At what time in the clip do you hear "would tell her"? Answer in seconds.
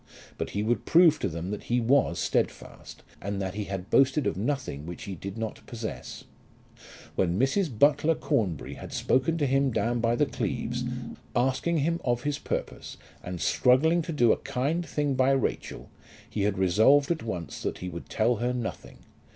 17.89-18.53